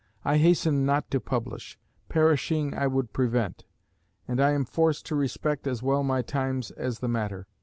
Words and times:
I 0.25 0.37
hasten 0.37 0.83
not 0.83 1.11
to 1.11 1.19
publish; 1.19 1.77
perishing 2.09 2.73
I 2.73 2.87
would 2.87 3.13
prevent. 3.13 3.65
And 4.27 4.41
I 4.41 4.49
am 4.53 4.65
forced 4.65 5.05
to 5.05 5.15
respect 5.15 5.67
as 5.67 5.83
well 5.83 6.01
my 6.01 6.23
times 6.23 6.71
as 6.71 6.97
the 7.01 7.07
matter. 7.07 7.45